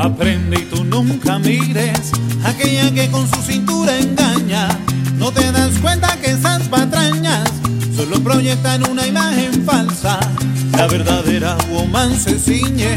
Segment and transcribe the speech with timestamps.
[0.00, 2.12] Aprende y tú nunca mires
[2.44, 4.68] aquella que con su cintura engaña.
[5.16, 7.50] No te das cuenta que esas patrañas
[7.96, 10.20] solo proyectan una imagen falsa.
[10.76, 12.94] La verdadera woman se ciñe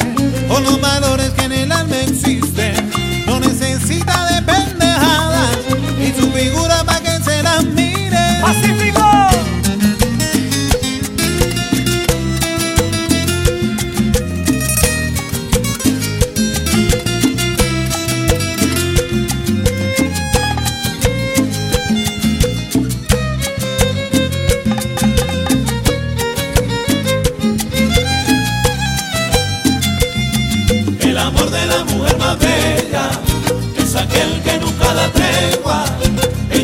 [0.47, 1.47] con los valores que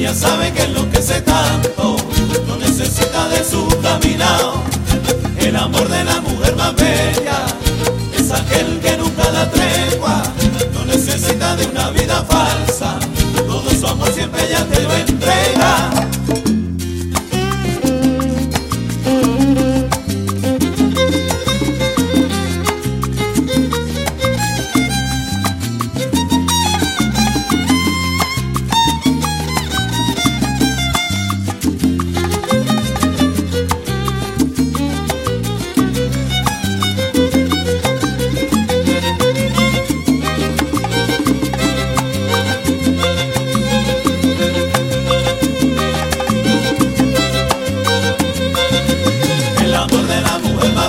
[0.08, 1.98] Ella sabe que enloquece tanto,
[2.48, 4.64] no necesita de su caminado.
[5.38, 7.46] El amor de la mujer más bella
[8.18, 10.24] es aquel que nunca da tregua,
[10.74, 12.98] no necesita de una vida falsa.
[13.36, 15.97] Todo su amor siempre ella te lo entrega.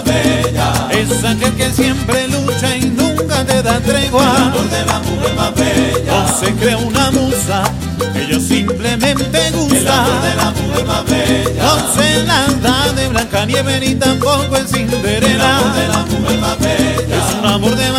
[0.09, 4.25] Bella es aquel que siempre lucha y nunca te da tregua.
[4.25, 7.62] El amor de la mujer más bella no se crea una musa,
[8.15, 9.77] ella simplemente gusta.
[9.77, 13.94] El amor de la mujer más bella no se la da de blanca nieve ni
[13.94, 15.28] tampoco es Cinderela.
[15.28, 17.97] El amor de la mujer más bella es un amor de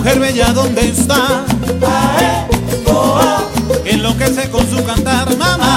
[0.00, 1.44] mujer bella, ¿dónde está?
[3.84, 5.69] Que enloquece con su cantar, mamá.